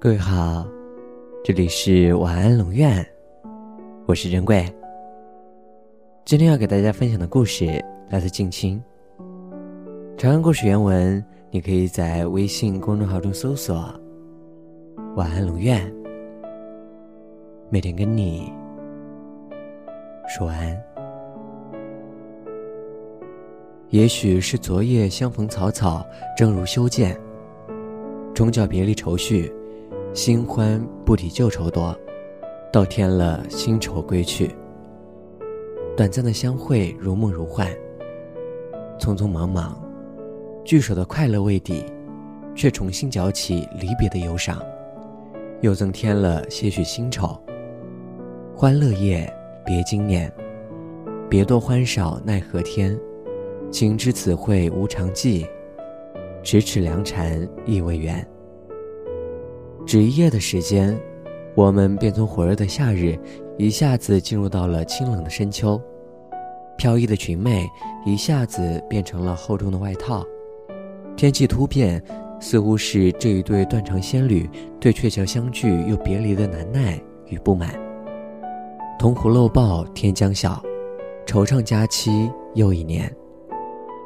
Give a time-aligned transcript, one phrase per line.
[0.00, 0.64] 各位好，
[1.42, 3.04] 这里是晚安龙院，
[4.06, 4.64] 我是珍贵。
[6.24, 8.80] 今天要给大家分享的故事来自静清。
[10.16, 13.92] 长安故事原文，你可以在微信公众号中搜索
[15.16, 15.92] “晚安龙院”，
[17.68, 18.52] 每天跟你
[20.28, 20.80] 说晚安。
[23.88, 26.06] 也许是昨夜相逢草草，
[26.36, 27.20] 正如修建。
[28.32, 29.52] 终教别离愁绪，
[30.18, 31.96] 新欢不抵旧愁多，
[32.72, 34.50] 到添了新愁归去。
[35.96, 37.68] 短暂的相会如梦如幻，
[38.98, 39.80] 匆匆忙忙，
[40.64, 41.84] 聚首的快乐未抵，
[42.52, 44.60] 却重新搅起离别的忧伤，
[45.60, 47.40] 又增添了些许新愁。
[48.56, 49.32] 欢乐夜，
[49.64, 50.28] 别经年，
[51.30, 52.98] 别多欢少奈何天。
[53.70, 55.46] 情知此会无常计，
[56.42, 58.28] 咫尺良辰亦未圆。
[59.88, 60.94] 只一夜的时间，
[61.54, 63.18] 我们便从火热的夏日
[63.56, 65.80] 一下子进入到了清冷的深秋。
[66.76, 67.66] 飘逸的裙袂
[68.04, 70.22] 一下子变成了厚重的外套。
[71.16, 72.04] 天气突变，
[72.38, 74.46] 似乎是这一对断肠仙侣
[74.78, 77.74] 对鹊桥相聚又别离的难耐与不满。
[78.98, 80.62] 铜壶漏报天将晓，
[81.26, 83.10] 惆怅佳期又一年。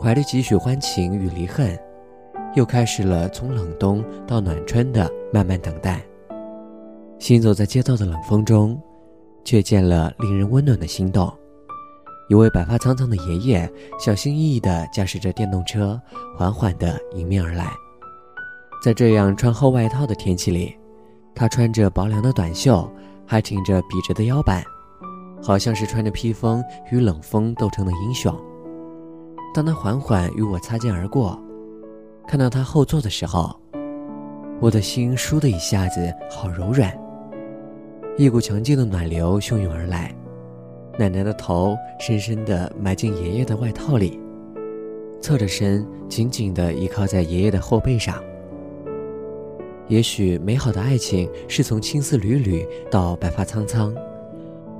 [0.00, 1.76] 怀着几许欢情与离恨，
[2.54, 6.04] 又开始了从冷冬到暖春的慢慢等待。
[7.18, 8.80] 行走在街道的冷风中，
[9.44, 11.32] 却见了令人温暖的心动。
[12.28, 16.00] 一位白发苍苍的爷爷，小心翼翼地驾驶着电动车，
[16.36, 17.70] 缓缓地迎面而来。
[18.82, 20.74] 在这样穿厚外套的天气里，
[21.34, 22.90] 他穿着薄凉的短袖，
[23.26, 24.64] 还挺着笔直的腰板，
[25.42, 28.34] 好像是穿着披风与冷风斗争的英雄。
[29.54, 31.38] 当他缓缓与我擦肩而过，
[32.26, 33.54] 看到他后座的时候，
[34.60, 36.92] 我的心倏的一下子好柔软。
[38.16, 40.14] 一股强劲的暖流汹涌而来，
[40.98, 44.18] 奶奶的头深深地埋进爷爷的外套里，
[45.20, 48.22] 侧着身紧紧地依靠在爷爷的后背上。
[49.88, 53.94] 也许美好的爱情是从青丝缕缕到白发苍苍，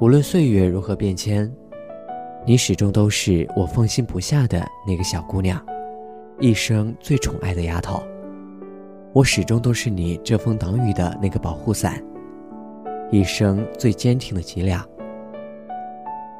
[0.00, 1.52] 无论岁月如何变迁。
[2.46, 5.60] 你始终都是我放心不下的那个小姑娘，
[6.40, 8.02] 一生最宠爱的丫头。
[9.12, 12.02] 我始终都是你遮风挡雨的那个保护伞，
[13.10, 14.84] 一生最坚挺的脊梁。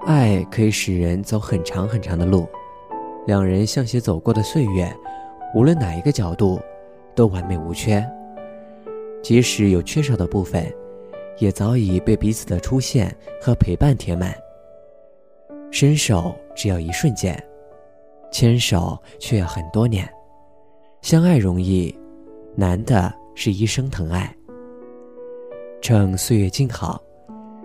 [0.05, 2.49] 爱可以使人走很长很长的路，
[3.27, 4.93] 两人相携走过的岁月，
[5.55, 6.61] 无论哪一个角度，
[7.15, 8.05] 都完美无缺。
[9.23, 10.67] 即使有缺少的部分，
[11.39, 14.35] 也早已被彼此的出现和陪伴填满。
[15.71, 17.41] 伸手只要一瞬间，
[18.35, 20.05] 牵手却要很多年。
[21.03, 21.97] 相爱容易，
[22.57, 24.35] 难的是一生疼爱。
[25.81, 27.01] 趁岁月静好，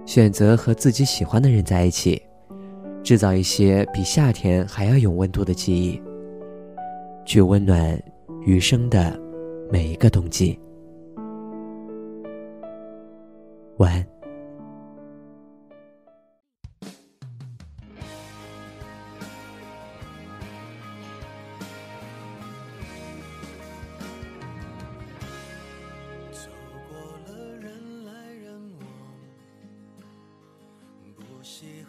[0.05, 2.21] 选择和自己喜欢的人在一起，
[3.03, 5.99] 制造一些比夏天还要有温度的记忆，
[7.25, 7.99] 去温暖
[8.45, 9.19] 余生的
[9.71, 10.59] 每一个冬季。
[13.77, 14.18] 晚安。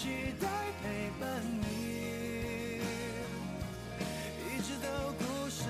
[0.00, 0.08] 期
[0.40, 0.48] 待
[0.82, 1.28] 陪伴
[1.60, 2.80] 你，
[4.46, 4.88] 一直到
[5.18, 5.60] 故事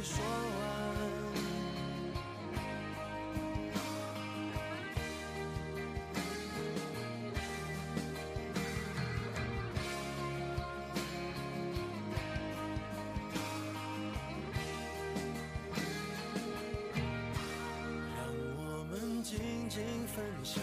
[0.00, 0.62] 说完。
[18.16, 18.22] 让
[18.56, 18.94] 我们
[19.24, 19.36] 静
[19.68, 20.62] 静分享。